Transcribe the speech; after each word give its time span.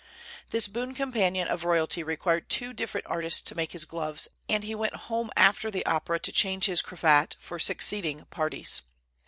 This 0.49 0.67
boon 0.67 0.95
companion 0.95 1.47
of 1.47 1.63
royalty 1.63 2.01
required 2.01 2.49
two 2.49 2.73
different 2.73 3.05
artists 3.05 3.39
to 3.43 3.53
make 3.53 3.71
his 3.73 3.85
gloves, 3.85 4.27
and 4.49 4.63
he 4.63 4.73
went 4.73 4.95
home 4.95 5.29
after 5.37 5.69
the 5.69 5.85
opera 5.85 6.19
to 6.21 6.31
change 6.31 6.65
his 6.65 6.81
cravat 6.81 7.35
for 7.37 7.59
succeeding 7.59 8.25
parties. 8.31 8.81